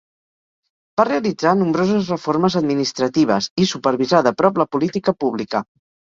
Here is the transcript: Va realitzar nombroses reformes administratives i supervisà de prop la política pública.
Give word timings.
Va 0.99 1.03
realitzar 1.09 1.51
nombroses 1.57 2.07
reformes 2.13 2.55
administratives 2.61 3.49
i 3.65 3.67
supervisà 3.73 4.23
de 4.29 4.33
prop 4.39 4.57
la 4.63 4.67
política 4.77 5.15
pública. 5.25 5.63